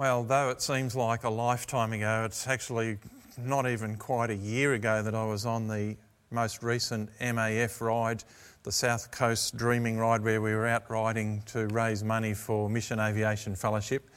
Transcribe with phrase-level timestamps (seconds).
[0.00, 2.96] Well, though it seems like a lifetime ago, it's actually
[3.36, 5.94] not even quite a year ago that I was on the
[6.30, 8.24] most recent MAF ride,
[8.62, 12.98] the South Coast Dreaming Ride, where we were out riding to raise money for Mission
[12.98, 14.08] Aviation Fellowship.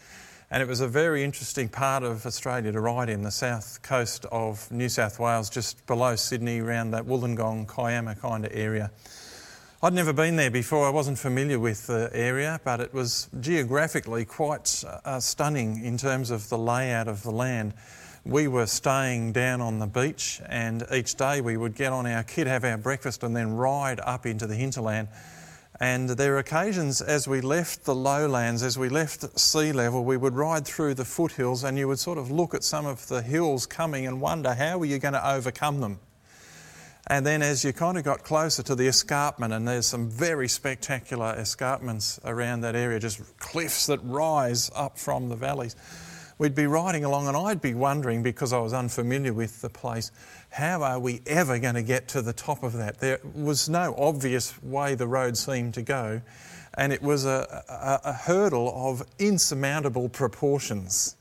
[0.52, 4.26] And it was a very interesting part of Australia to ride in, the south coast
[4.32, 8.90] of New South Wales, just below Sydney, around that Wollongong, Kiama kind of area.
[9.84, 14.24] I'd never been there before, I wasn't familiar with the area, but it was geographically
[14.24, 17.74] quite uh, stunning in terms of the layout of the land.
[18.24, 22.24] We were staying down on the beach, and each day we would get on our
[22.24, 25.10] kit, have our breakfast, and then ride up into the hinterland.
[25.82, 30.16] And there were occasions as we left the lowlands, as we left sea level, we
[30.16, 33.22] would ride through the foothills, and you would sort of look at some of the
[33.22, 36.00] hills coming and wonder how are you going to overcome them.
[37.08, 40.48] And then as you kind of got closer to the escarpment, and there's some very
[40.48, 45.76] spectacular escarpments around that area, just cliffs that rise up from the valleys,
[46.38, 50.12] we'd be riding along, and I'd be wondering, because I was unfamiliar with the place,
[50.50, 53.00] how are we ever going to get to the top of that?
[53.00, 56.22] There was no obvious way the road seemed to go,
[56.76, 61.18] and it was a, a, a hurdle of insurmountable proportions.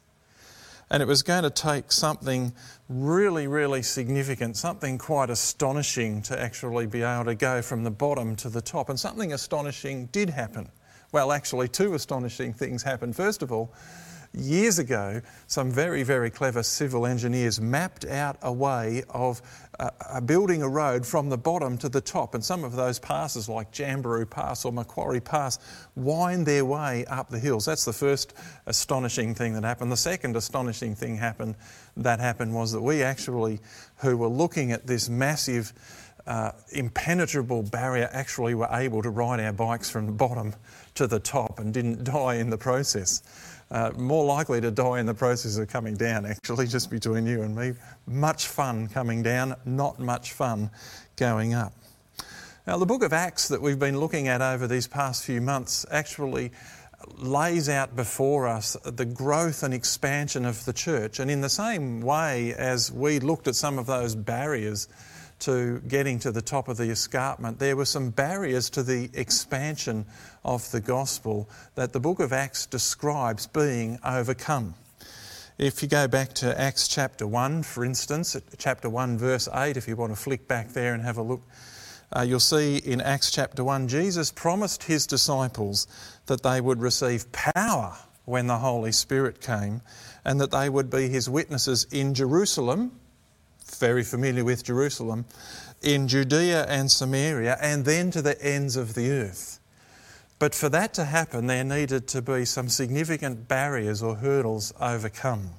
[0.92, 2.52] And it was going to take something
[2.90, 8.36] really, really significant, something quite astonishing to actually be able to go from the bottom
[8.36, 8.90] to the top.
[8.90, 10.68] And something astonishing did happen.
[11.10, 13.16] Well, actually, two astonishing things happened.
[13.16, 13.72] First of all,
[14.34, 19.42] years ago, some very, very clever civil engineers mapped out a way of
[19.78, 22.34] uh, uh, building a road from the bottom to the top.
[22.34, 25.58] And some of those passes, like Jamberoo Pass or Macquarie Pass,
[25.96, 27.66] wind their way up the hills.
[27.66, 28.34] That's the first
[28.66, 29.92] astonishing thing that happened.
[29.92, 31.56] The second astonishing thing happened
[31.96, 33.60] that happened was that we actually,
[33.96, 35.72] who were looking at this massive
[36.26, 40.54] uh, impenetrable barrier, actually were able to ride our bikes from the bottom
[40.94, 43.22] to the top and didn't die in the process.
[43.72, 47.40] Uh, more likely to die in the process of coming down, actually, just between you
[47.40, 47.72] and me.
[48.06, 50.70] Much fun coming down, not much fun
[51.16, 51.72] going up.
[52.66, 55.86] Now, the book of Acts that we've been looking at over these past few months
[55.90, 56.52] actually
[57.16, 61.18] lays out before us the growth and expansion of the church.
[61.18, 64.86] And in the same way as we looked at some of those barriers
[65.42, 70.06] to getting to the top of the escarpment, there were some barriers to the expansion
[70.44, 74.74] of the gospel that the book of Acts describes being overcome.
[75.58, 79.88] If you go back to Acts chapter 1, for instance, chapter 1, verse 8, if
[79.88, 81.42] you want to flick back there and have a look,
[82.16, 85.86] uh, you'll see in Acts chapter 1, Jesus promised his disciples
[86.26, 89.82] that they would receive power when the Holy Spirit came
[90.24, 92.92] and that they would be his witnesses in Jerusalem
[93.74, 95.24] very familiar with Jerusalem,
[95.82, 99.58] in Judea and Samaria, and then to the ends of the earth.
[100.38, 105.50] But for that to happen, there needed to be some significant barriers or hurdles overcome.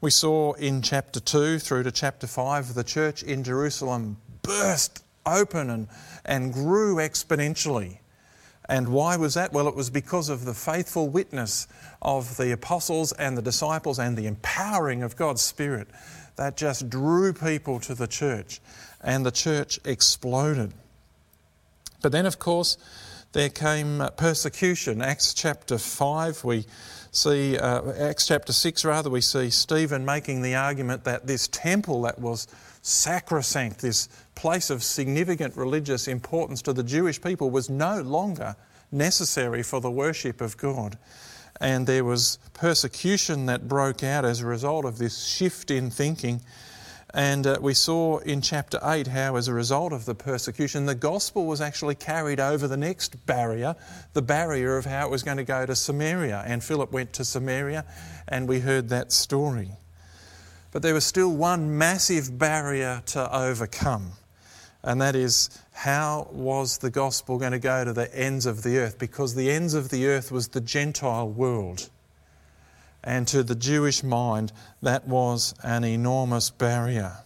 [0.00, 5.70] We saw in chapter 2 through to chapter 5 the church in Jerusalem burst open
[5.70, 5.88] and,
[6.24, 7.98] and grew exponentially.
[8.68, 9.52] And why was that?
[9.52, 11.66] Well, it was because of the faithful witness
[12.00, 15.88] of the apostles and the disciples and the empowering of God's Spirit
[16.38, 18.60] that just drew people to the church,
[19.02, 20.72] and the church exploded.
[22.00, 22.78] But then, of course,
[23.32, 25.02] there came persecution.
[25.02, 26.64] Acts chapter 5, we
[27.10, 32.02] see, uh, Acts chapter 6 rather, we see Stephen making the argument that this temple
[32.02, 32.46] that was
[32.82, 38.54] sacrosanct, this place of significant religious importance to the Jewish people, was no longer
[38.92, 40.96] necessary for the worship of God
[41.60, 46.40] and there was persecution that broke out as a result of this shift in thinking.
[47.14, 50.94] And uh, we saw in chapter 8 how, as a result of the persecution, the
[50.94, 53.76] gospel was actually carried over the next barrier,
[54.12, 56.44] the barrier of how it was going to go to Samaria.
[56.46, 57.86] And Philip went to Samaria,
[58.28, 59.70] and we heard that story.
[60.70, 64.12] But there was still one massive barrier to overcome,
[64.82, 68.78] and that is how was the gospel going to go to the ends of the
[68.78, 68.98] earth?
[68.98, 71.90] Because the ends of the earth was the Gentile world.
[73.02, 74.52] And to the Jewish mind,
[74.82, 77.18] that was an enormous barrier.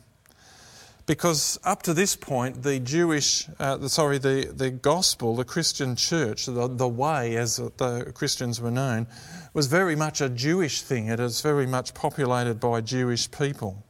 [1.06, 6.47] Because up to this point, the Jewish, uh, sorry, the, the gospel, the Christian church,
[6.47, 9.06] the, the way as the Christians were known,
[9.53, 11.09] was very much a Jewish thing.
[11.09, 13.82] It is very much populated by Jewish people.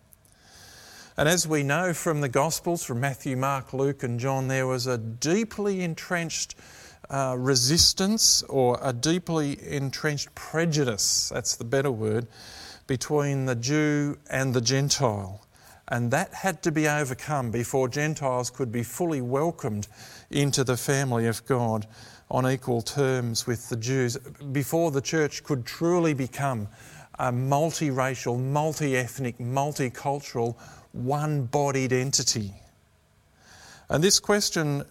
[1.19, 4.87] And as we know from the Gospels, from Matthew, Mark, Luke, and John, there was
[4.87, 6.55] a deeply entrenched
[7.11, 12.29] uh, resistance or a deeply entrenched prejudice, that's the better word,
[12.87, 15.47] between the Jew and the Gentile.
[15.89, 19.89] And that had to be overcome before Gentiles could be fully welcomed
[20.31, 21.87] into the family of God
[22.31, 24.17] on equal terms with the Jews
[24.53, 26.69] before the church could truly become
[27.19, 30.57] a multiracial, multi ethnic, multicultural,
[30.93, 32.55] one bodied entity.
[33.89, 34.85] And this question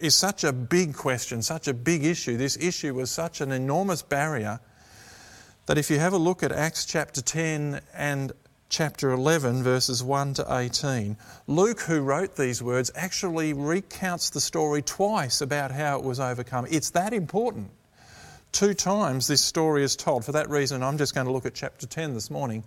[0.00, 2.36] is such a big question, such a big issue.
[2.36, 4.60] This issue was such an enormous barrier
[5.66, 8.32] that if you have a look at Acts chapter 10 and
[8.68, 11.16] chapter 11, verses 1 to 18,
[11.46, 16.66] Luke, who wrote these words, actually recounts the story twice about how it was overcome.
[16.70, 17.70] It's that important.
[18.52, 20.24] Two times this story is told.
[20.24, 22.62] For that reason, I'm just going to look at chapter 10 this morning.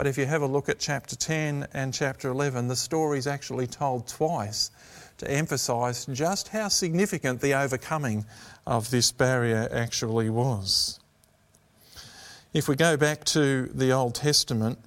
[0.00, 3.26] But if you have a look at chapter 10 and chapter 11, the story is
[3.26, 4.70] actually told twice
[5.18, 8.24] to emphasise just how significant the overcoming
[8.66, 11.00] of this barrier actually was.
[12.54, 14.78] If we go back to the Old Testament,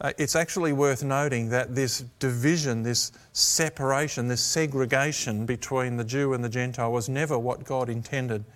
[0.00, 6.32] uh, it's actually worth noting that this division, this separation, this segregation between the Jew
[6.32, 8.46] and the Gentile was never what God intended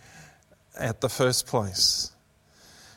[0.75, 2.12] at the first place.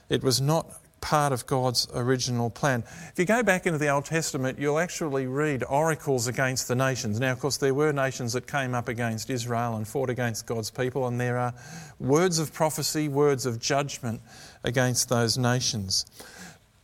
[0.08, 2.84] It was not part of God's original plan.
[3.12, 7.20] If you go back into the Old Testament, you'll actually read oracles against the nations.
[7.20, 10.70] Now, of course, there were nations that came up against Israel and fought against God's
[10.70, 11.54] people, and there are
[12.00, 14.22] words of prophecy, words of judgment
[14.64, 16.06] against those nations.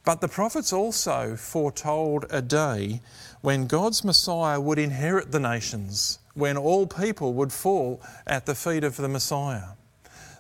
[0.04, 3.02] But the prophets also foretold a day
[3.42, 8.84] when God's Messiah would inherit the nations, when all people would fall at the feet
[8.84, 9.76] of the Messiah.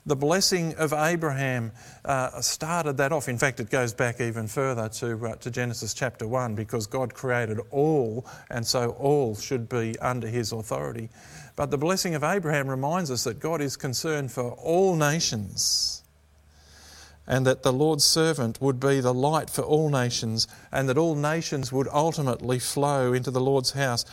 [0.07, 1.73] The blessing of Abraham
[2.05, 3.27] uh, started that off.
[3.27, 7.13] In fact, it goes back even further to, uh, to Genesis chapter 1 because God
[7.13, 11.09] created all, and so all should be under his authority.
[11.57, 16.03] But the blessing of Abraham reminds us that God is concerned for all nations
[17.27, 21.13] and that the Lord's servant would be the light for all nations, and that all
[21.13, 24.05] nations would ultimately flow into the Lord's house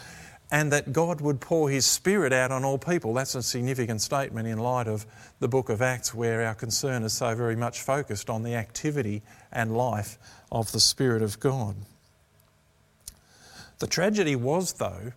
[0.51, 3.15] and that God would pour His Spirit out on all people.
[3.15, 5.07] That's a significant statement in light of
[5.41, 9.23] the book of Acts, where our concern is so very much focused on the activity
[9.51, 10.19] and life
[10.53, 11.77] of the Spirit of God.
[13.79, 15.13] The tragedy was, though,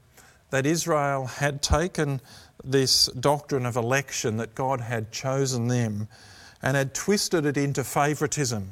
[0.50, 2.22] that Israel had taken
[2.64, 6.08] this doctrine of election, that God had chosen them,
[6.62, 8.70] and had twisted it into favouritism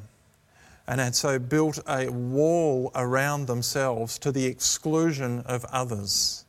[0.87, 6.44] and had so built a wall around themselves to the exclusion of others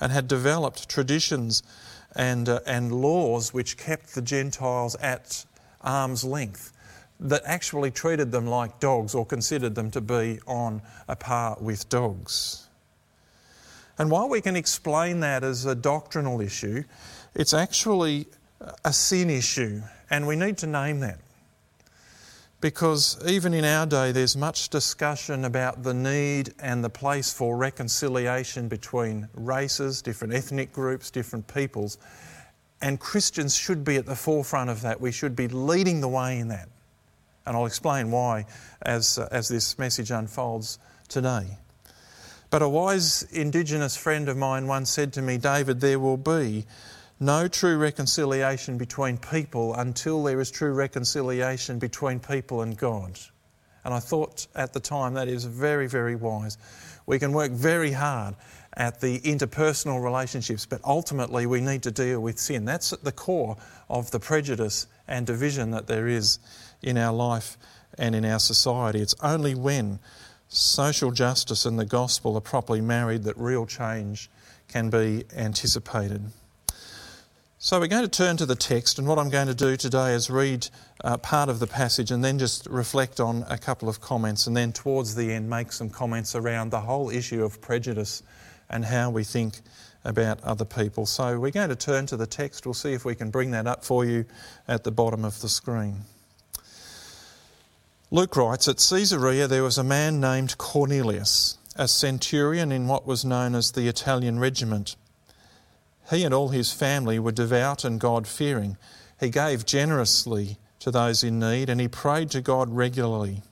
[0.00, 1.62] and had developed traditions
[2.14, 5.44] and, uh, and laws which kept the Gentiles at
[5.80, 6.72] arm's length,
[7.20, 11.88] that actually treated them like dogs or considered them to be on a par with
[11.88, 12.68] dogs.
[13.98, 16.84] And while we can explain that as a doctrinal issue,
[17.34, 18.28] it's actually
[18.84, 21.18] a sin issue, and we need to name that
[22.60, 27.56] because even in our day, there's much discussion about the need and the place for
[27.56, 31.98] reconciliation between races, different ethnic groups, different peoples.
[32.80, 35.00] And Christians should be at the forefront of that.
[35.00, 36.68] We should be leading the way in that.
[37.46, 38.46] And I'll explain why
[38.82, 40.78] as, uh, as this message unfolds
[41.08, 41.58] today.
[42.50, 46.66] But a wise Indigenous friend of mine once said to me, David, there will be
[47.20, 53.18] no true reconciliation between people until there is true reconciliation between people and God.
[53.84, 56.58] And I thought at the time that is very, very wise.
[57.06, 58.34] We can work very hard
[58.74, 62.64] at the interpersonal relationships, but ultimately we need to deal with sin.
[62.64, 63.56] That's at the core
[63.88, 66.38] of the prejudice and division that there is
[66.82, 67.56] in our life
[67.96, 69.00] and in our society.
[69.00, 69.98] It's only when
[70.48, 74.30] social justice and the gospel are properly married that real change
[74.68, 76.30] can be anticipated.
[77.60, 80.14] So we're going to turn to the text, and what I'm going to do today
[80.14, 80.68] is read
[81.02, 84.56] uh, part of the passage and then just reflect on a couple of comments, and
[84.56, 88.22] then towards the end make some comments around the whole issue of prejudice
[88.70, 89.54] and how we think
[90.04, 91.04] about other people.
[91.04, 92.64] So we're going to turn to the text.
[92.64, 94.24] We'll see if we can bring that up for you
[94.68, 96.02] at the bottom of the screen.
[98.12, 103.24] Luke writes At Caesarea there was a man named Cornelius, a centurion in what was
[103.24, 104.94] known as the Italian regiment
[106.10, 108.76] he and all his family were devout and God fearing.
[109.20, 113.42] He gave generously to those in need and he prayed to God regularly.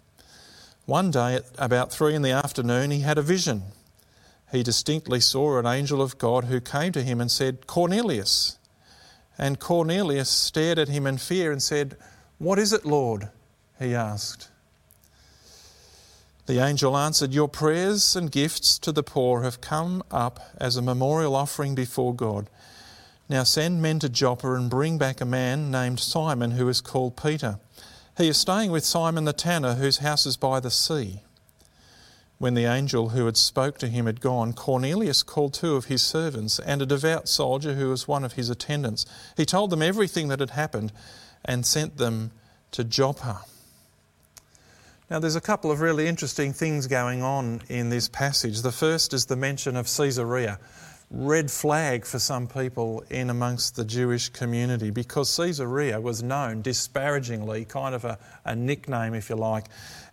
[0.87, 3.63] One day, at about three in the afternoon, he had a vision.
[4.53, 8.59] He distinctly saw an angel of God who came to him and said, Cornelius.
[9.37, 11.97] And Cornelius stared at him in fear and said,
[12.39, 13.29] What is it, Lord?
[13.79, 14.49] he asked.
[16.47, 20.83] The angel answered, Your prayers and gifts to the poor have come up as a
[20.83, 22.49] memorial offering before God.
[23.29, 27.17] Now send men to Joppa and bring back a man named Simon who is called
[27.17, 27.59] Peter.
[28.17, 31.23] He is staying with Simon the tanner, whose house is by the sea.
[32.38, 36.03] When the angel who had spoke to him had gone, Cornelius called two of his
[36.03, 39.05] servants and a devout soldier who was one of his attendants.
[39.37, 40.93] He told them everything that had happened
[41.45, 42.31] and sent them
[42.71, 43.41] to Joppa.
[45.09, 48.63] Now, there's a couple of really interesting things going on in this passage.
[48.63, 50.59] The first is the mention of Caesarea.
[51.11, 57.65] Red flag for some people in amongst the Jewish community because Caesarea was known disparagingly,
[57.67, 59.67] kind of a, a nickname, if you like,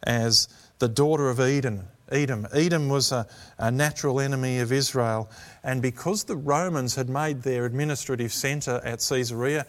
[0.04, 0.48] as
[0.78, 1.88] the daughter of Eden.
[2.12, 2.48] Edom.
[2.54, 3.26] Edom was a,
[3.58, 5.32] a, natural enemy of Israel,
[5.64, 9.66] and because the Romans had made their administrative centre at Caesarea,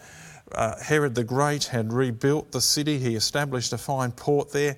[0.51, 4.77] uh, Herod the Great had rebuilt the city, he established a fine port there.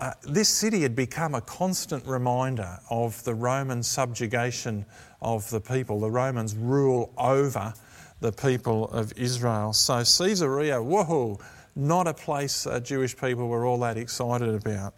[0.00, 4.86] Uh, this city had become a constant reminder of the Roman subjugation
[5.20, 7.74] of the people, the Romans' rule over
[8.20, 9.74] the people of Israel.
[9.74, 11.38] So, Caesarea, whoa,
[11.76, 14.94] not a place uh, Jewish people were all that excited about.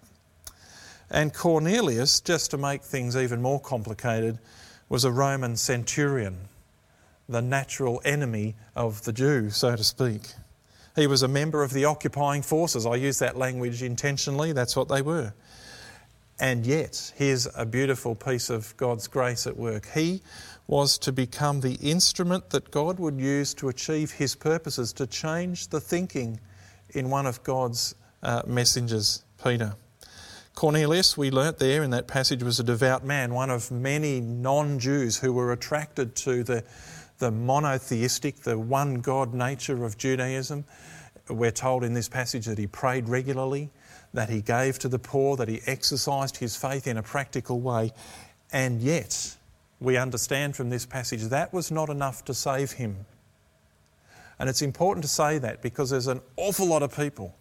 [1.11, 4.39] And Cornelius, just to make things even more complicated,
[4.89, 6.39] was a Roman centurion,
[7.29, 10.21] the natural enemy of the Jew, so to speak.
[10.95, 12.85] He was a member of the occupying forces.
[12.85, 15.33] I use that language intentionally, that's what they were.
[16.39, 19.87] And yet, here's a beautiful piece of God's grace at work.
[19.95, 20.23] He
[20.67, 25.69] was to become the instrument that God would use to achieve his purposes, to change
[25.69, 26.41] the thinking
[26.91, 29.75] in one of God's uh, messengers, Peter.
[30.55, 34.79] Cornelius, we learnt there in that passage, was a devout man, one of many non
[34.79, 36.65] Jews who were attracted to the
[37.23, 40.65] the monotheistic, the one God nature of Judaism.
[41.29, 43.71] We're told in this passage that he prayed regularly,
[44.13, 47.93] that he gave to the poor, that he exercised his faith in a practical way.
[48.53, 49.37] And yet,
[49.79, 53.07] we understand from this passage that was not enough to save him.
[54.41, 57.37] And it's important to say that because there's an awful lot of people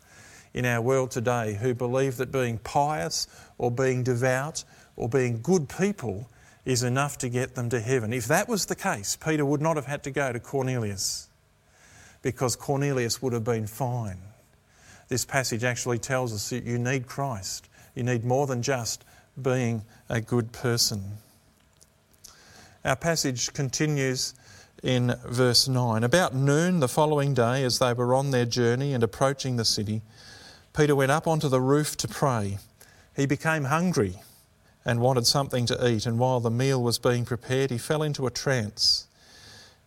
[0.53, 3.25] in our world today who believe that being pious
[3.57, 4.63] or being devout
[4.95, 6.29] or being good people
[6.65, 8.13] is enough to get them to heaven.
[8.13, 11.27] If that was the case, Peter would not have had to go to Cornelius
[12.21, 14.19] because Cornelius would have been fine.
[15.07, 17.67] This passage actually tells us that you need Christ.
[17.95, 19.03] You need more than just
[19.41, 21.03] being a good person.
[22.85, 24.33] Our passage continues
[24.83, 26.03] in verse 9.
[26.03, 30.01] About noon the following day, as they were on their journey and approaching the city,
[30.75, 32.57] Peter went up onto the roof to pray.
[33.15, 34.19] He became hungry
[34.83, 38.25] and wanted something to eat, and while the meal was being prepared, he fell into
[38.25, 39.07] a trance.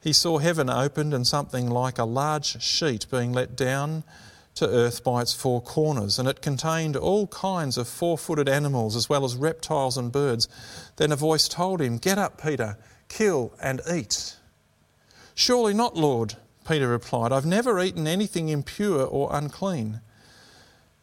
[0.02, 4.04] He saw heaven opened and something like a large sheet being let down
[4.54, 8.94] to earth by its four corners, and it contained all kinds of four footed animals
[8.94, 10.48] as well as reptiles and birds.
[10.96, 12.76] Then a voice told him, Get up, Peter,
[13.08, 14.36] kill and eat.
[15.34, 16.36] Surely not, Lord,
[16.68, 17.32] Peter replied.
[17.32, 20.00] I've never eaten anything impure or unclean.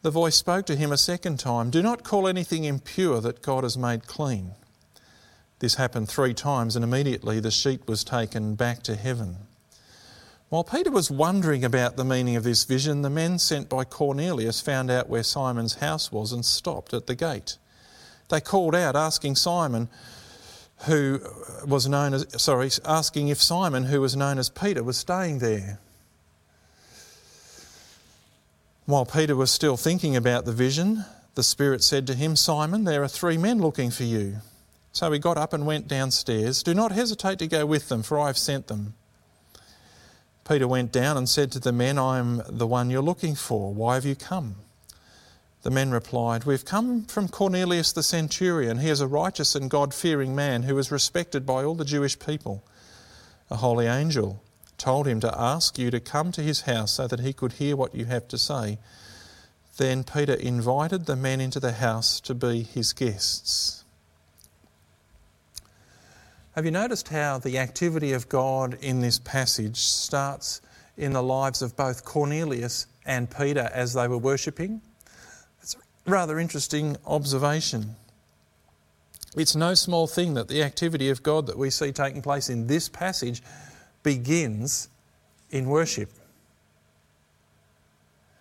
[0.02, 3.62] The voice spoke to him a second time Do not call anything impure that God
[3.62, 4.52] has made clean.
[5.60, 9.36] This happened three times, and immediately the sheet was taken back to heaven.
[10.48, 14.60] While Peter was wondering about the meaning of this vision, the men sent by Cornelius
[14.60, 17.58] found out where Simon's house was and stopped at the gate.
[18.28, 19.88] They called out, asking Simon,
[20.86, 21.20] who
[21.64, 25.78] was known as, sorry, asking if Simon, who was known as Peter, was staying there.
[28.84, 31.04] While Peter was still thinking about the vision,
[31.36, 34.38] the Spirit said to him, Simon, there are three men looking for you.
[34.90, 36.64] So he got up and went downstairs.
[36.64, 38.94] Do not hesitate to go with them, for I have sent them.
[40.46, 43.72] Peter went down and said to the men, I am the one you're looking for.
[43.72, 44.56] Why have you come?
[45.62, 48.78] The men replied, We've come from Cornelius the centurion.
[48.78, 52.18] He is a righteous and God fearing man who is respected by all the Jewish
[52.18, 52.64] people.
[53.48, 54.42] A holy angel
[54.82, 57.76] told him to ask you to come to his house so that he could hear
[57.76, 58.78] what you have to say.
[59.76, 63.84] Then Peter invited the men into the house to be his guests.
[66.56, 70.60] Have you noticed how the activity of God in this passage starts
[70.96, 74.82] in the lives of both Cornelius and Peter as they were worshipping?
[75.62, 77.94] It's a rather interesting observation.
[79.36, 82.66] It's no small thing that the activity of God that we see taking place in
[82.66, 83.44] this passage
[84.02, 84.88] begins
[85.50, 86.10] in worship.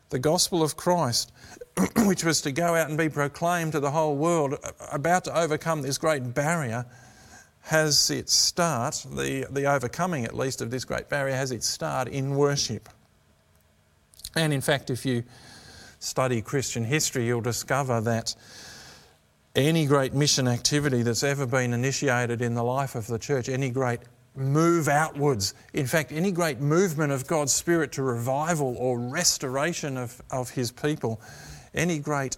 [0.10, 1.32] The gospel of Christ,
[1.98, 4.56] which was to go out and be proclaimed to the whole world,
[4.92, 6.86] about to overcome this great barrier,
[7.62, 12.08] has its start, the, the overcoming at least of this great barrier, has its start
[12.08, 12.90] in worship.
[14.36, 15.24] And in fact, if you
[16.00, 18.36] study Christian history, you'll discover that
[19.56, 23.70] any great mission activity that's ever been initiated in the life of the church, any
[23.70, 24.00] great
[24.36, 25.54] move outwards.
[25.74, 30.72] In fact, any great movement of God's Spirit to revival or restoration of, of His
[30.72, 31.22] people,
[31.74, 32.38] any great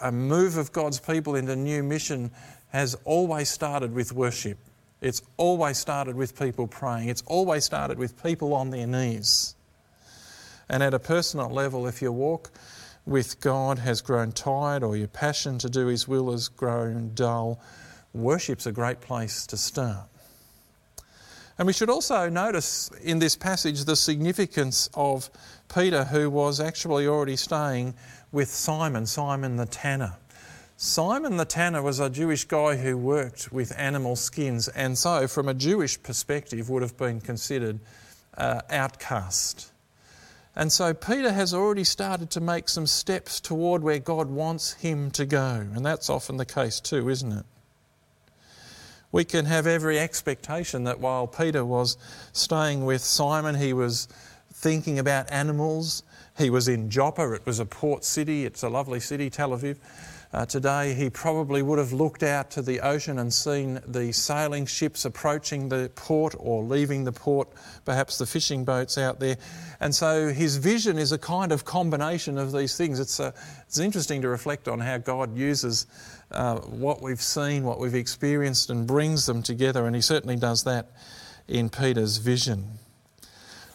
[0.00, 2.30] a move of God's people into new mission
[2.70, 4.58] has always started with worship.
[5.00, 7.08] It's always started with people praying.
[7.08, 9.54] It's always started with people on their knees.
[10.68, 12.50] And at a personal level, if your walk
[13.04, 17.60] with God has grown tired or your passion to do His will has grown dull,
[18.12, 20.08] worship's a great place to start.
[21.58, 25.30] And we should also notice in this passage the significance of
[25.72, 27.94] Peter, who was actually already staying
[28.30, 30.14] with Simon, Simon the tanner.
[30.76, 35.48] Simon the tanner was a Jewish guy who worked with animal skins, and so, from
[35.48, 37.78] a Jewish perspective, would have been considered
[38.36, 39.70] uh, outcast.
[40.54, 45.10] And so Peter has already started to make some steps toward where God wants him
[45.12, 45.66] to go.
[45.74, 47.46] And that's often the case too, isn't it?
[49.12, 51.98] We can have every expectation that while Peter was
[52.32, 54.08] staying with Simon, he was
[54.54, 56.02] thinking about animals.
[56.38, 59.76] He was in Joppa, it was a port city, it's a lovely city, Tel Aviv
[60.32, 64.64] uh, today, he probably would have looked out to the ocean and seen the sailing
[64.64, 67.48] ships approaching the port or leaving the port,
[67.84, 69.36] perhaps the fishing boats out there.
[69.78, 72.98] And so his vision is a kind of combination of these things.
[72.98, 73.32] It's, a, uh,
[73.66, 75.86] it's interesting to reflect on how God uses
[76.30, 79.86] uh, what we've seen, what we've experienced, and brings them together.
[79.86, 80.92] And he certainly does that
[81.46, 82.78] in Peter's vision.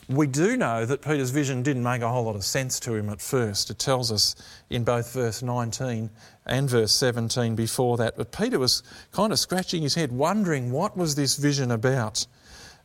[0.09, 3.09] We do know that Peter's vision didn't make a whole lot of sense to him
[3.09, 3.69] at first.
[3.69, 4.35] It tells us
[4.69, 6.09] in both verse 19
[6.45, 8.15] and verse 17 before that.
[8.15, 12.25] But Peter was kind of scratching his head, wondering what was this vision about.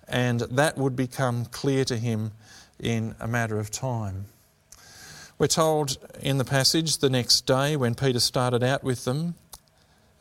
[0.08, 2.32] And that would become clear to him
[2.80, 4.26] in a matter of time.
[5.38, 9.36] We're told in the passage the next day when Peter started out with them,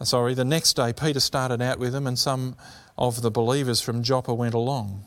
[0.04, 2.56] sorry, the next day Peter started out with them and some
[2.96, 5.06] of the believers from Joppa went along.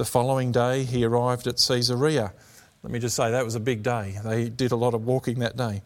[0.00, 2.32] The following day, he arrived at Caesarea.
[2.82, 4.18] Let me just say that was a big day.
[4.24, 5.82] They did a lot of walking that day.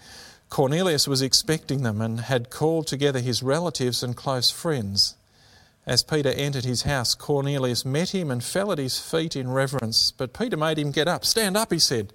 [0.50, 5.16] Cornelius was expecting them and had called together his relatives and close friends.
[5.84, 10.12] As Peter entered his house, Cornelius met him and fell at his feet in reverence.
[10.12, 11.24] But Peter made him get up.
[11.24, 12.12] Stand up, he said.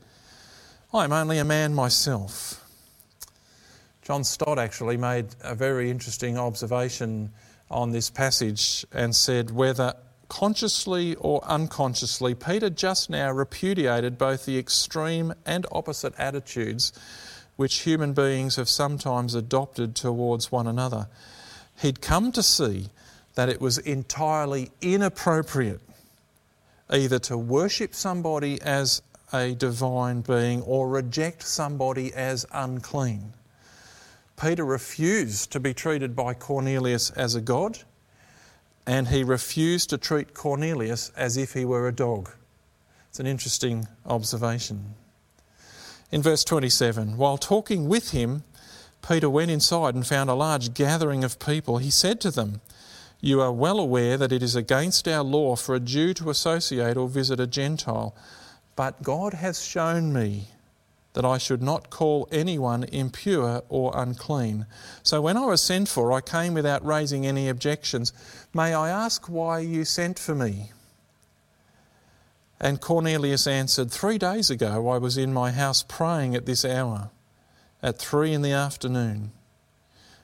[0.94, 2.66] I am only a man myself.
[4.04, 7.34] John Stott actually made a very interesting observation
[7.70, 9.96] on this passage and said whether
[10.30, 16.94] consciously or unconsciously, Peter just now repudiated both the extreme and opposite attitudes
[17.58, 21.08] which human beings have sometimes adopted towards one another.
[21.82, 22.90] He'd come to see
[23.36, 25.82] that it was entirely inappropriate
[26.90, 29.02] either to worship somebody as
[29.34, 33.34] a divine being or reject somebody as unclean.
[34.42, 37.80] Peter refused to be treated by Cornelius as a god
[38.90, 42.32] and he refused to treat Cornelius as if he were a dog.
[43.08, 44.96] It's an interesting observation.
[46.12, 48.44] In verse 27, while talking with him,
[49.08, 51.78] Peter went inside and found a large gathering of people.
[51.78, 52.62] He said to them,
[53.22, 56.98] You are well aware that it is against our law for a Jew to associate
[56.98, 58.16] or visit a Gentile,
[58.76, 60.48] but God has shown me
[61.14, 64.66] that I should not call anyone impure or unclean.
[65.04, 68.14] So when I was sent for, I came without raising any objections.
[68.54, 70.72] May I ask why you sent for me?
[72.60, 77.10] And Cornelius answered, Three days ago I was in my house praying at this hour,
[77.82, 79.32] at three in the afternoon.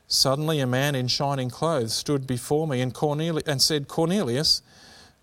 [0.07, 4.61] Suddenly a man in shining clothes stood before me and, Cornelius, and said, Cornelius,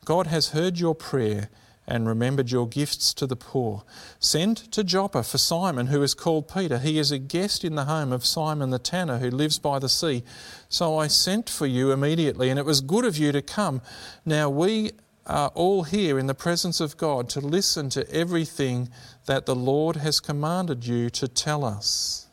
[0.04, 1.48] God has heard your prayer
[1.86, 3.82] and remembered your gifts to the poor.
[4.18, 6.78] Send to Joppa for Simon, who is called Peter.
[6.78, 9.88] He is a guest in the home of Simon the tanner, who lives by the
[9.88, 10.22] sea.
[10.68, 13.82] So I sent for you immediately, and it was good of you to come.
[14.24, 14.92] Now we
[15.26, 18.88] are all here in the presence of God to listen to everything
[19.26, 22.26] that the Lord has commanded you to tell us.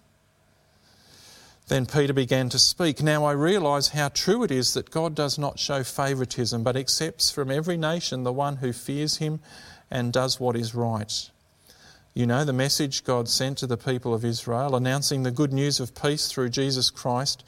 [1.70, 3.04] Then Peter began to speak.
[3.04, 7.30] Now I realize how true it is that God does not show favoritism, but accepts
[7.30, 9.40] from every nation the one who fears him
[9.92, 11.30] and does what is right.
[12.16, 15.80] You know the message God sent to the people of Israel, announcing the good news
[15.80, 17.44] of peace through Jesus Christ,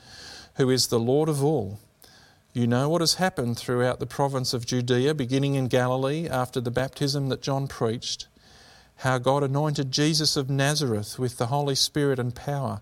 [0.57, 1.79] who is the Lord of all.
[2.53, 6.69] You know what has happened throughout the province of Judea, beginning in Galilee after the
[6.69, 8.27] baptism that John preached,
[8.97, 12.81] how God anointed Jesus of Nazareth with the Holy Spirit and power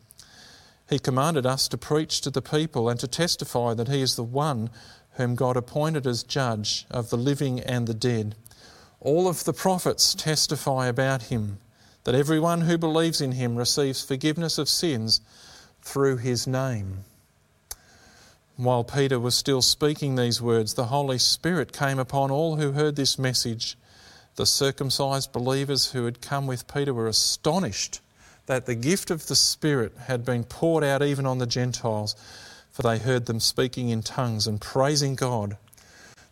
[0.91, 4.23] He commanded us to preach to the people and to testify that he is the
[4.23, 4.69] one
[5.13, 8.35] whom God appointed as judge of the living and the dead.
[8.99, 11.59] All of the prophets testify about him,
[12.03, 15.21] that everyone who believes in him receives forgiveness of sins
[15.81, 17.05] through his name.
[18.57, 22.97] While Peter was still speaking these words, the Holy Spirit came upon all who heard
[22.97, 23.77] this message.
[24.35, 28.01] The circumcised believers who had come with Peter were astonished
[28.45, 32.15] that the gift of the Spirit had been poured out even on the Gentiles,
[32.71, 35.57] for they heard them speaking in tongues and praising God.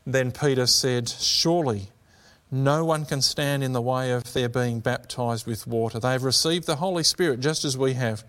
[0.06, 1.90] Then Peter said, Surely
[2.52, 6.00] no one can stand in the way of their being baptized with water.
[6.00, 8.24] They have received the Holy Spirit just as we have.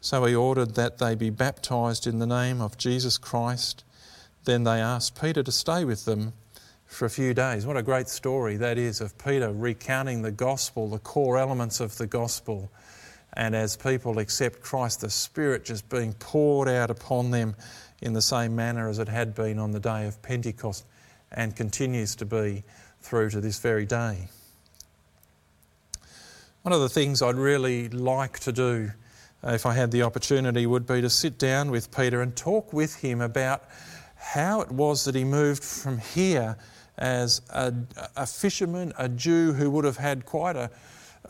[0.00, 3.82] So he ordered that they be baptized in the name of Jesus Christ.
[4.44, 6.34] Then they asked Peter to stay with them
[6.84, 7.66] for a few days.
[7.66, 11.96] What a great story that is of Peter recounting the gospel, the core elements of
[11.96, 12.70] the gospel
[13.36, 17.54] and as people accept Christ, the Spirit just being poured out upon them
[18.00, 20.84] in the same manner as it had been on the day of Pentecost
[21.32, 22.64] and continues to be
[23.00, 24.28] through to this very day.
[26.62, 28.90] One of the things I'd really like to do
[29.44, 32.72] uh, if I had the opportunity would be to sit down with Peter and talk
[32.72, 33.64] with him about
[34.16, 36.56] how it was that he moved from here
[36.98, 37.72] as a,
[38.16, 40.70] a fisherman, a Jew who would have had quite a,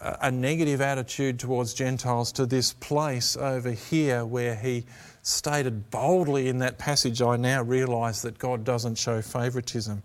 [0.00, 4.84] a negative attitude towards Gentiles to this place over here where he
[5.22, 10.02] stated boldly in that passage, I now realise that God doesn't show favouritism.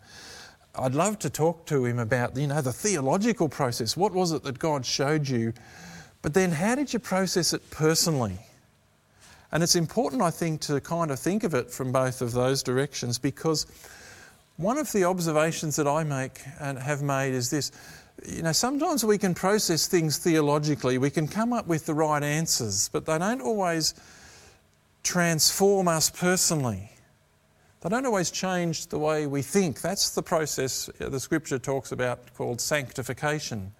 [0.74, 3.98] I'd love to talk to him about, you know, the theological process.
[3.98, 5.54] What was it that God showed you?
[6.22, 8.40] But then how did you process it personally?
[9.52, 12.64] And it's important, I think, to kind of think of it from both of those
[12.64, 13.66] directions because
[14.58, 17.72] one of the observations that I make and have made is this
[18.28, 22.24] you know, sometimes we can process things theologically, we can come up with the right
[22.24, 23.94] answers, but they don't always
[25.04, 26.92] transform us personally.
[27.82, 29.82] They don't always change the way we think.
[29.82, 33.74] That's the process uh, the scripture talks about called sanctification.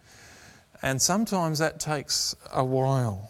[0.82, 3.30] And sometimes that takes a while.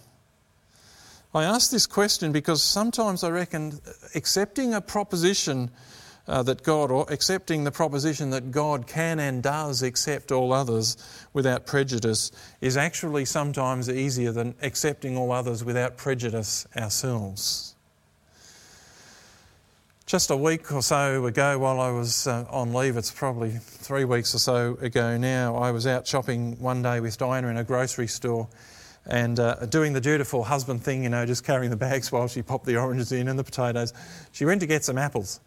[1.33, 3.79] I ask this question because sometimes I reckon
[4.15, 5.69] accepting a proposition
[6.32, 10.96] uh, that God, or accepting the proposition that God can and does accept all others
[11.34, 17.76] without prejudice, is actually sometimes easier than accepting all others without prejudice ourselves.
[20.06, 24.06] Just a week or so ago, while I was uh, on leave, it's probably three
[24.06, 27.63] weeks or so ago now, I was out shopping one day with Diana in a
[27.65, 28.48] grocery store
[29.06, 32.41] and uh, doing the dutiful husband thing, you know, just carrying the bags while she
[32.41, 33.94] popped the oranges in and the potatoes.
[34.32, 35.41] She went to get some apples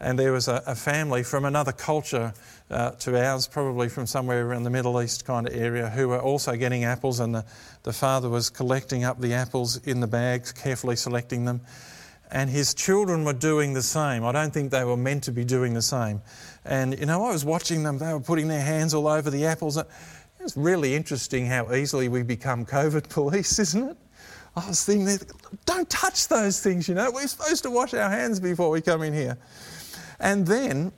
[0.00, 2.32] and there was a, a family from another culture
[2.70, 6.20] uh, to ours, probably from somewhere around the Middle East kind of area, who were
[6.20, 7.44] also getting apples, and the,
[7.82, 11.60] the father was collecting up the apples in the bags, carefully selecting them.
[12.30, 14.24] And his children were doing the same.
[14.24, 16.20] I don't think they were meant to be doing the same.
[16.64, 19.46] And, you know, I was watching them, they were putting their hands all over the
[19.46, 19.82] apples.
[20.40, 23.96] It's really interesting how easily we become COVID police, isn't it?
[24.56, 25.18] I was thinking,
[25.66, 27.10] don't touch those things, you know.
[27.10, 29.38] We're supposed to wash our hands before we come in here.
[30.20, 30.92] And then,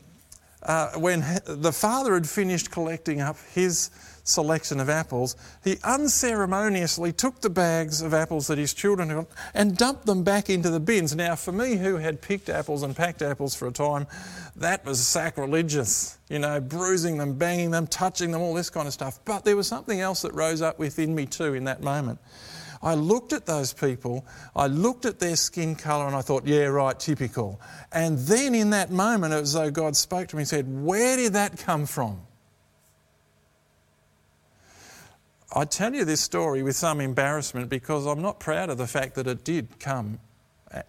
[0.63, 3.91] uh, when the father had finished collecting up his
[4.25, 9.77] selection of apples, he unceremoniously took the bags of apples that his children had and
[9.77, 11.15] dumped them back into the bins.
[11.15, 14.07] Now, for me, who had picked apples and packed apples for a time,
[14.57, 16.19] that was sacrilegious.
[16.29, 19.19] You know, bruising them, banging them, touching them, all this kind of stuff.
[19.25, 22.19] But there was something else that rose up within me too in that moment.
[22.83, 24.25] I looked at those people,
[24.57, 27.61] I looked at their skin colour, and I thought, yeah, right, typical.
[27.93, 30.83] And then in that moment, it was as though God spoke to me and said,
[30.83, 32.23] Where did that come from?
[35.55, 39.17] I tell you this story with some embarrassment because I'm not proud of the fact
[39.17, 40.21] that it did come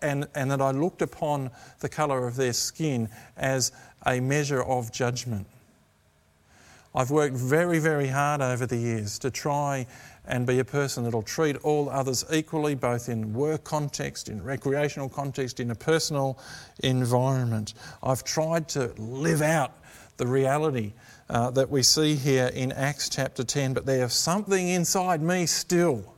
[0.01, 1.49] and, and that I looked upon
[1.80, 3.71] the colour of their skin as
[4.06, 5.47] a measure of judgment.
[6.93, 9.88] I've worked very, very hard over the years to try
[10.25, 15.10] and be a person that'll treat all others equally, both in work context, in recreational
[15.10, 16.38] context, in a personal
[16.84, 17.73] environment.
[18.03, 19.73] I've tried to live out
[20.17, 20.93] the reality
[21.29, 26.13] uh, that we see here in Acts chapter 10, but there's something inside me still.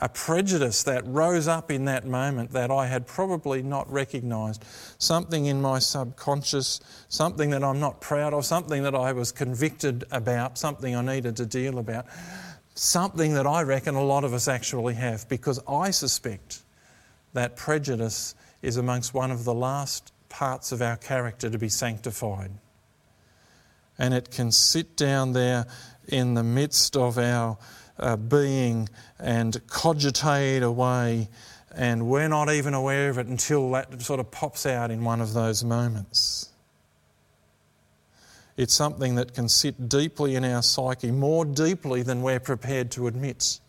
[0.00, 4.64] A prejudice that rose up in that moment that I had probably not recognised.
[4.98, 10.04] Something in my subconscious, something that I'm not proud of, something that I was convicted
[10.12, 12.06] about, something I needed to deal about
[12.78, 16.62] something that I reckon a lot of us actually have because I suspect
[17.32, 22.52] that prejudice is amongst one of the last parts of our character to be sanctified.
[23.98, 25.66] And it can sit down there
[26.06, 27.58] in the midst of our
[27.98, 28.88] uh, being
[29.18, 31.28] and cogitate away
[31.78, 35.20] and we're not even aware of it until that sort of pops out in one
[35.20, 36.50] of those moments.
[38.58, 43.06] It's something that can sit deeply in our psyche, more deeply than we're prepared to
[43.06, 43.60] admit.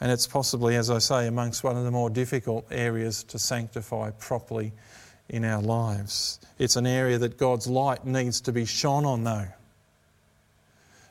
[0.00, 4.12] And it's possibly, as I say, amongst one of the more difficult areas to sanctify
[4.12, 4.72] properly
[5.28, 6.40] in our lives.
[6.58, 9.48] It's an area that God's light needs to be shone on, though.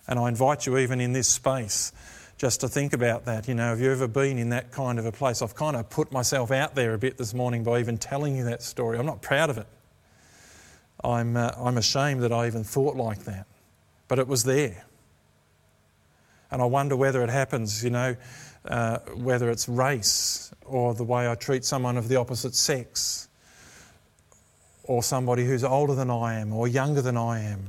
[0.08, 1.94] And I invite you, even in this space,
[2.40, 3.48] just to think about that.
[3.48, 5.44] You know, have you ever been in that kind of a place?
[5.44, 8.46] I've kind of put myself out there a bit this morning by even telling you
[8.46, 8.98] that story.
[8.98, 9.68] I'm not proud of it.
[11.04, 13.46] I'm, uh, I'm ashamed that I even thought like that.
[14.08, 14.86] But it was there.
[16.52, 18.16] And I wonder whether it happens, you know,
[18.66, 23.28] uh, whether it's race or the way I treat someone of the opposite sex
[24.84, 27.66] or somebody who's older than I am or younger than I am.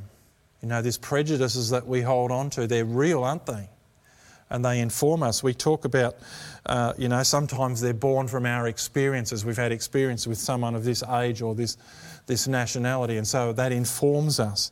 [0.63, 3.69] You know, these prejudices that we hold on to, they're real, aren't they?
[4.55, 5.43] And they inform us.
[5.43, 6.17] We talk about,
[6.67, 9.45] uh, you know, sometimes they're born from our experiences.
[9.45, 11.77] We've had experience with someone of this age or this,
[12.27, 14.71] this nationality, and so that informs us.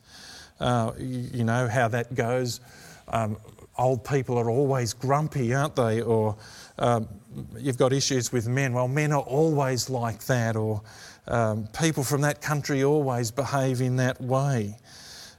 [0.59, 2.61] Uh, you know, how that goes.
[3.09, 3.35] Um,
[3.77, 6.01] old people are always grumpy, aren't they?
[6.01, 6.37] Or
[6.79, 7.07] um,
[7.57, 8.71] you've got issues with men.
[8.71, 10.55] Well, men are always like that.
[10.55, 10.81] Or
[11.27, 14.77] um, people from that country always behave in that way.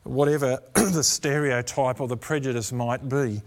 [0.02, 3.40] Whatever the stereotype or the prejudice might be,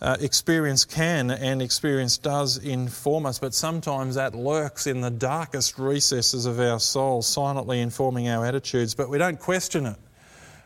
[0.00, 5.78] uh, experience can and experience does inform us, but sometimes that lurks in the darkest
[5.78, 9.96] recesses of our soul, silently informing our attitudes, but we don't question it.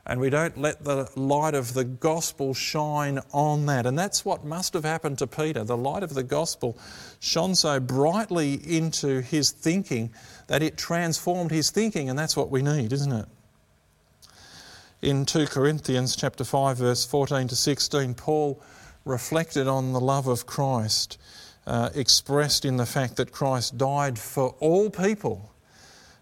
[0.05, 3.87] And we don't let the light of the gospel shine on that.
[3.87, 5.63] And that's what must have happened to Peter.
[5.63, 6.77] The light of the gospel
[7.21, 10.13] shone so brightly into his thinking
[10.49, 13.27] that it transformed his thinking, and that's what we need, isn't it?
[15.03, 18.61] In 2 Corinthians chapter 5 verse 14 to 16, Paul
[19.05, 21.19] reflected on the love of Christ,
[21.67, 25.51] uh, expressed in the fact that Christ died for all people.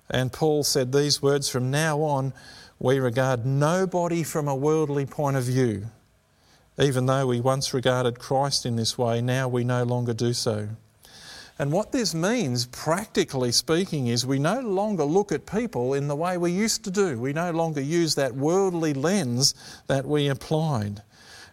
[0.09, 2.33] And Paul said these words From now on,
[2.79, 5.87] we regard nobody from a worldly point of view.
[6.79, 10.69] Even though we once regarded Christ in this way, now we no longer do so.
[11.59, 16.17] And what this means, practically speaking, is we no longer look at people in the
[16.17, 17.19] way we used to do.
[17.19, 19.53] We no longer use that worldly lens
[19.87, 21.03] that we applied.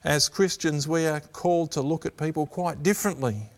[0.08, 3.50] As Christians, we are called to look at people quite differently.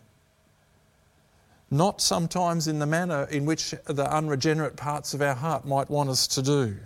[1.70, 6.10] Not sometimes in the manner in which the unregenerate parts of our heart might want
[6.10, 6.76] us to do.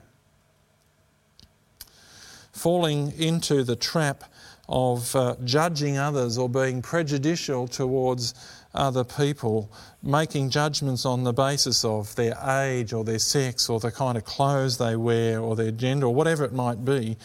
[2.52, 4.24] Falling into the trap
[4.68, 8.34] of uh, judging others or being prejudicial towards
[8.74, 9.72] other people,
[10.02, 14.26] making judgments on the basis of their age or their sex or the kind of
[14.26, 17.16] clothes they wear or their gender or whatever it might be,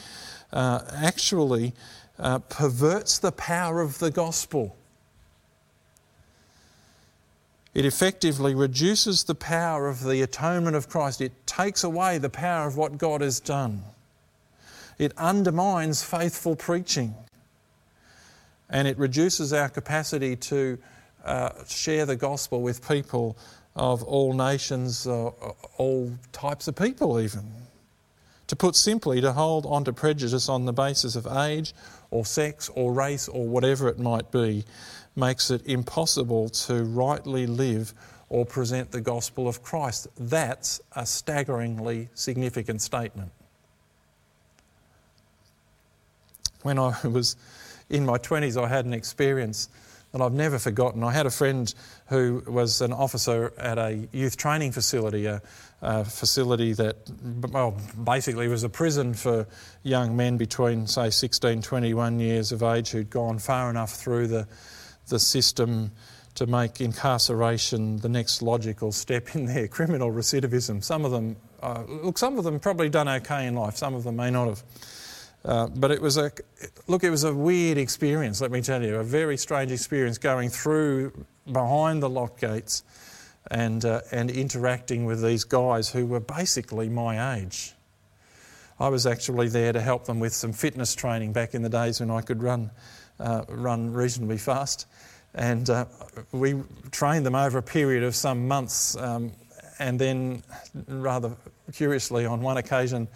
[0.53, 1.73] uh, actually
[2.19, 4.75] uh, perverts the power of the gospel.
[7.73, 11.21] It effectively reduces the power of the atonement of Christ.
[11.21, 13.83] It takes away the power of what God has done.
[14.97, 17.15] It undermines faithful preaching.
[18.69, 20.77] And it reduces our capacity to
[21.23, 23.37] uh, share the gospel with people
[23.75, 25.31] of all nations, uh,
[25.77, 27.49] all types of people, even.
[28.49, 31.73] To put simply, to hold on to prejudice on the basis of age
[32.09, 34.65] or sex or race or whatever it might be
[35.15, 37.93] makes it impossible to rightly live
[38.27, 40.07] or present the gospel of Christ.
[40.17, 43.31] That's a staggeringly significant statement.
[46.63, 47.35] When I was
[47.91, 49.69] in my 20s, I had an experience
[50.11, 51.03] that I've never forgotten.
[51.03, 51.71] I had a friend
[52.07, 55.41] who was an officer at a youth training facility, a,
[55.81, 56.97] a, facility that,
[57.51, 59.47] well, basically was a prison for
[59.83, 64.47] young men between, say, 16, 21 years of age who'd gone far enough through the,
[65.07, 65.91] the system
[66.35, 70.83] to make incarceration the next logical step in their criminal recidivism.
[70.83, 74.03] Some of them, uh, look, some of them probably done okay in life, some of
[74.03, 74.63] them may not have.
[75.43, 76.31] Uh, but it was a
[76.87, 77.03] look.
[77.03, 78.41] It was a weird experience.
[78.41, 81.13] Let me tell you, a very strange experience going through
[81.49, 82.83] behind the lock gates,
[83.49, 87.73] and uh, and interacting with these guys who were basically my age.
[88.79, 91.99] I was actually there to help them with some fitness training back in the days
[91.99, 92.71] when I could run
[93.19, 94.85] uh, run reasonably fast,
[95.33, 95.85] and uh,
[96.31, 96.55] we
[96.91, 99.31] trained them over a period of some months, um,
[99.79, 100.43] and then
[100.87, 101.35] rather
[101.73, 103.07] curiously, on one occasion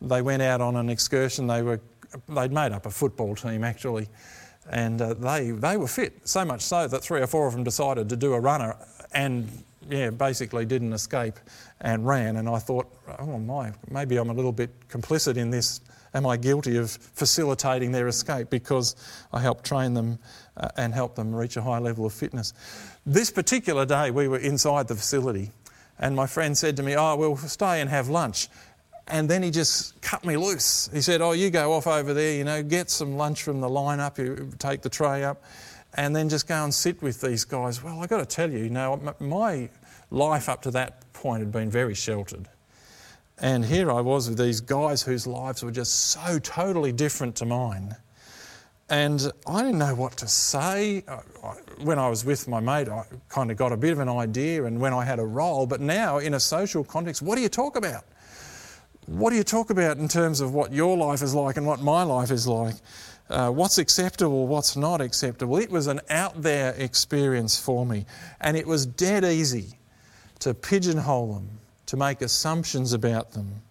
[0.00, 1.46] they went out on an excursion.
[1.46, 1.80] They were,
[2.28, 4.08] they'd made up a football team actually,
[4.70, 7.64] and uh, they, they were fit, so much so that three or four of them
[7.64, 8.76] decided to do a runner
[9.12, 9.48] and
[9.88, 11.38] yeah, basically didn't escape
[11.80, 12.36] and ran.
[12.36, 15.80] And I thought, oh my, maybe I'm a little bit complicit in this.
[16.12, 18.96] Am I guilty of facilitating their escape because
[19.32, 20.18] I helped train them
[20.56, 22.52] uh, and help them reach a high level of fitness?
[23.06, 25.52] This particular day, we were inside the facility,
[26.00, 28.48] and my friend said to me, Oh, we'll stay and have lunch.
[29.06, 30.88] And then he just cut me loose.
[30.92, 33.68] He said, Oh, you go off over there, you know, get some lunch from the
[33.68, 35.42] line up, you take the tray up,
[35.94, 37.82] and then just go and sit with these guys.
[37.82, 39.68] Well, I've got to tell you, know, my
[40.10, 42.48] life up to that point had been very sheltered.
[43.38, 47.46] And here I was with these guys whose lives were just so totally different to
[47.46, 47.96] mine.
[48.90, 51.04] And I didn't know what to say.
[51.78, 54.64] When I was with my mate, I kind of got a bit of an idea,
[54.64, 55.64] and when I had a role.
[55.66, 58.04] But now, in a social context, what do you talk about?
[59.10, 61.80] what do you talk about in terms of what your life is like and what
[61.80, 62.74] my life is like?
[63.30, 65.56] Uh, what's acceptable, what's not acceptable?
[65.56, 68.04] It was an out there experience for me,
[68.40, 69.78] and it was dead easy
[70.40, 73.62] to pigeonhole them, to make assumptions about them,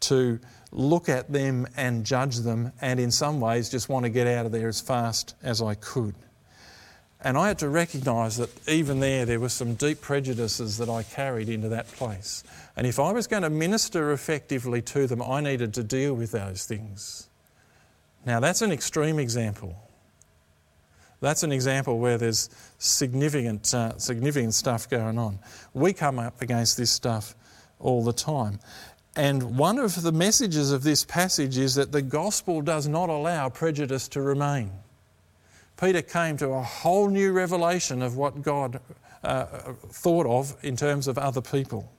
[0.00, 0.38] to
[0.70, 4.46] look at them and judge them, and in some ways just want to get out
[4.46, 6.14] of there as fast as I could.
[7.20, 11.02] And I had to recognise that even there, there were some deep prejudices that I
[11.02, 12.44] carried into that place.
[12.76, 16.30] And if I was going to minister effectively to them, I needed to deal with
[16.30, 17.26] those things.
[18.24, 19.76] Now, that's an extreme example.
[21.20, 25.38] That's an example where there's significant, uh, significant stuff going on.
[25.74, 27.34] We come up against this stuff
[27.78, 28.58] all the time.
[29.16, 33.48] And one of the messages of this passage is that the gospel does not allow
[33.48, 34.70] prejudice to remain.
[35.78, 38.80] Peter came to a whole new revelation of what God
[39.24, 39.44] uh,
[39.90, 41.90] thought of in terms of other people.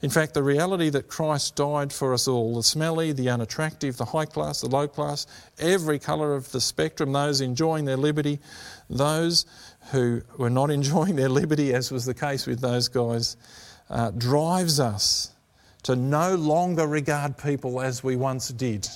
[0.00, 4.04] In fact, the reality that Christ died for us all the smelly, the unattractive, the
[4.04, 5.26] high class, the low class,
[5.58, 8.38] every colour of the spectrum, those enjoying their liberty,
[8.88, 9.44] those
[9.90, 13.36] who were not enjoying their liberty, as was the case with those guys,
[13.90, 15.32] uh, drives us
[15.82, 18.86] to no longer regard people as we once did.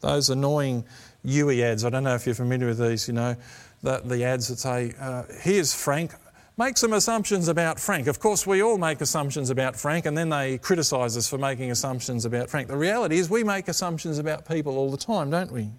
[0.00, 0.84] Those annoying
[1.24, 1.84] Youi ads.
[1.84, 3.36] I don't know if you're familiar with these, you know,
[3.82, 6.12] the, the ads that say, uh, here's Frank,
[6.56, 8.06] make some assumptions about Frank.
[8.06, 11.70] Of course, we all make assumptions about Frank, and then they criticise us for making
[11.70, 12.68] assumptions about Frank.
[12.68, 15.70] The reality is, we make assumptions about people all the time, don't we?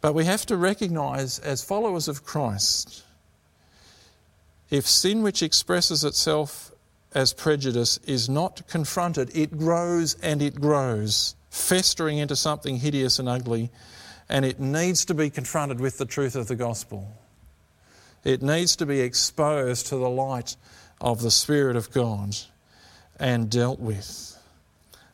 [0.00, 3.02] But we have to recognise, as followers of Christ,
[4.70, 6.70] if sin which expresses itself
[7.14, 13.28] as prejudice is not confronted, it grows and it grows festering into something hideous and
[13.28, 13.70] ugly,
[14.28, 17.17] and it needs to be confronted with the truth of the gospel.
[18.24, 20.56] It needs to be exposed to the light
[21.00, 22.36] of the Spirit of God
[23.18, 24.36] and dealt with.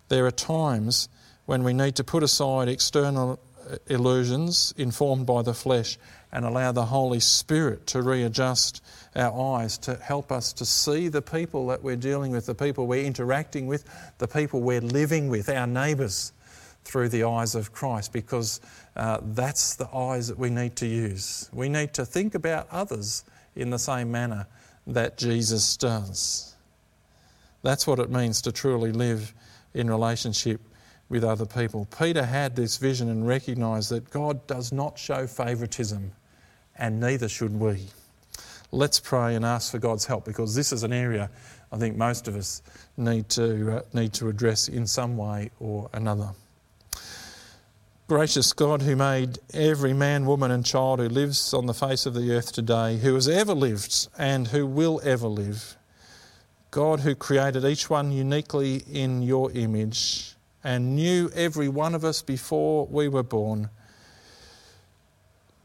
[0.09, 1.09] There are times
[1.47, 3.38] when we need to put aside external
[3.71, 5.99] uh, illusions informed by the flesh
[6.33, 8.83] and allow the Holy Spirit to readjust
[9.14, 12.87] our eyes to help us to see the people that we're dealing with, the people
[12.87, 13.85] we're interacting with,
[14.19, 16.33] the people we're living with, our neighbours,
[16.85, 18.61] through the eyes of Christ, because
[18.97, 21.49] uh, that's the eyes that we need to use.
[21.53, 23.25] We need to think about others
[23.57, 24.47] in the same manner
[24.87, 26.55] that Jesus does.
[27.62, 29.33] That's what it means to truly live
[29.73, 30.61] in relationship
[31.09, 31.87] with other people.
[31.99, 36.12] Peter had this vision and recognised that God does not show favouritism,
[36.77, 37.87] and neither should we.
[38.70, 41.31] Let's pray and ask for God's help because this is an area
[41.75, 42.62] I think most of us
[42.97, 46.31] need to, uh, need to address in some way or another.
[48.07, 52.12] Gracious God, who made every man, woman, and child who lives on the face of
[52.12, 55.79] the earth today, who has ever lived and who will ever live,
[56.71, 62.21] God, who created each one uniquely in your image and knew every one of us
[62.21, 63.71] before we were born,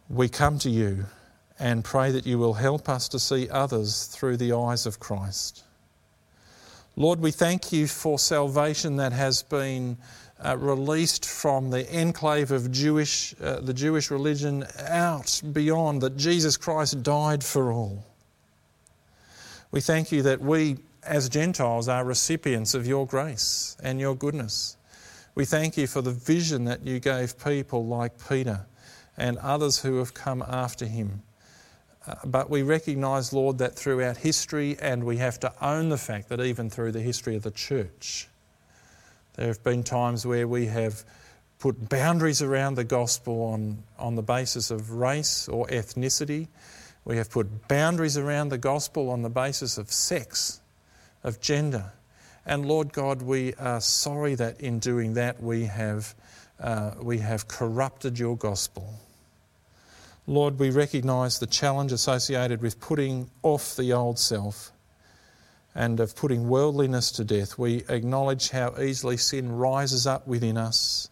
[0.09, 1.07] we come to you
[1.59, 5.65] and pray that you will help us to see others through the eyes of Christ.
[6.95, 9.97] Lord, we thank you for salvation that has been
[10.43, 16.57] uh, released from the enclave of Jewish, uh, the Jewish religion out beyond that Jesus
[16.57, 18.05] Christ died for all.
[19.71, 24.77] We thank you that we, as Gentiles, are recipients of your grace and your goodness.
[25.35, 28.65] We thank you for the vision that you gave people like Peter
[29.17, 31.21] and others who have come after him
[32.09, 36.29] uh, but we recognise, Lord, that throughout history, and we have to own the fact
[36.29, 38.28] that even through the history of the church,
[39.39, 41.05] there have been times where we have
[41.59, 46.49] put boundaries around the gospel on, on the basis of race or ethnicity.
[47.05, 50.59] We have put boundaries around the gospel on the basis of sex,
[51.23, 51.93] of gender.
[52.45, 56.13] And Lord God, we are sorry that in doing that we have,
[56.59, 58.93] uh, we have corrupted your gospel.
[60.27, 64.73] Lord, we recognise the challenge associated with putting off the old self
[65.75, 67.57] and of putting worldliness to death.
[67.57, 71.09] We acknowledge how easily sin rises up within us,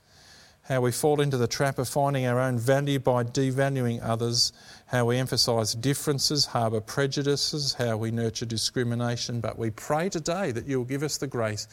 [0.63, 4.51] how we fall into the trap of finding our own value by devaluing others,
[4.87, 9.39] how we emphasise differences, harbour prejudices, how we nurture discrimination.
[9.39, 11.67] But we pray today that you'll give us the grace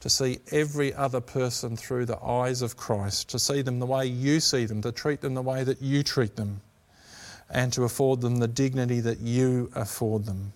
[0.00, 4.06] to see every other person through the eyes of Christ, to see them the way
[4.06, 6.60] you see them, to treat them the way that you treat them
[7.50, 10.52] and to afford them the dignity that you afford them.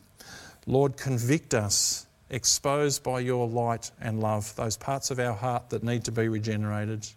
[0.68, 5.82] Lord, convict us, expose by your light and love those parts of our heart that
[5.82, 7.08] need to be regenerated.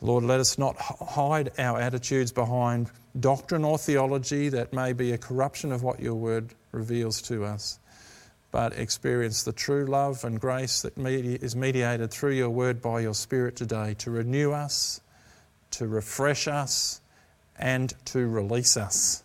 [0.00, 2.90] Lord, let us not hide our attitudes behind
[3.20, 7.78] doctrine or theology that may be a corruption of what your word reveals to us,
[8.50, 13.14] but experience the true love and grace that is mediated through your word by your
[13.14, 15.00] Spirit today to renew us,
[15.70, 17.00] to refresh us,
[17.56, 19.22] and to release us.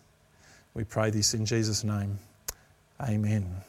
[0.74, 2.20] We pray this in Jesus' name.
[3.00, 3.67] Amen.